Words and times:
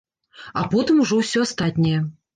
А 0.61 0.63
потым 0.71 1.03
ужо 1.03 1.21
ўсё 1.23 1.45
астатняе. 1.49 1.99